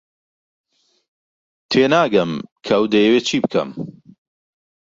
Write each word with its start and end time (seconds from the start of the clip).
تێناگەم 1.69 2.31
کە 2.65 2.71
ئەو 2.77 2.83
دەیەوێت 2.93 3.23
چی 3.29 3.37
بکەم. 3.43 3.69